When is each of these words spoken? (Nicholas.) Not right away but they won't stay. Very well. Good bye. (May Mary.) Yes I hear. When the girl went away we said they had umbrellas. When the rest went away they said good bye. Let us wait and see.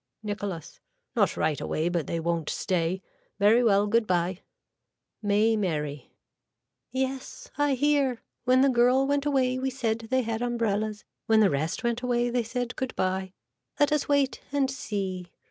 (Nicholas.) 0.23 0.79
Not 1.15 1.37
right 1.37 1.61
away 1.61 1.87
but 1.87 2.07
they 2.07 2.19
won't 2.19 2.49
stay. 2.49 3.03
Very 3.37 3.63
well. 3.63 3.85
Good 3.85 4.07
bye. 4.07 4.39
(May 5.21 5.55
Mary.) 5.55 6.11
Yes 6.89 7.51
I 7.55 7.75
hear. 7.75 8.23
When 8.43 8.61
the 8.61 8.69
girl 8.69 9.05
went 9.05 9.27
away 9.27 9.59
we 9.59 9.69
said 9.69 9.99
they 10.09 10.23
had 10.23 10.41
umbrellas. 10.41 11.03
When 11.27 11.39
the 11.39 11.51
rest 11.51 11.83
went 11.83 12.01
away 12.01 12.31
they 12.31 12.41
said 12.41 12.75
good 12.75 12.95
bye. 12.95 13.33
Let 13.79 13.91
us 13.91 14.07
wait 14.09 14.41
and 14.51 14.71
see. 14.71 15.29